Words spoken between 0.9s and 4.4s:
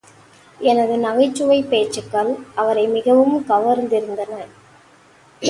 நகைச்சுவைப் பேச்சுகள் அவரை மிகவும் கவர்ந்திருந்தன.